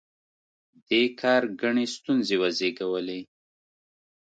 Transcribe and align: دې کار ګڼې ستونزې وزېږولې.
دې 0.87 1.01
کار 1.21 1.43
ګڼې 1.61 1.85
ستونزې 1.95 2.35
وزېږولې. 2.41 3.19